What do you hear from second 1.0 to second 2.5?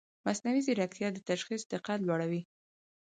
د تشخیص دقت لوړوي.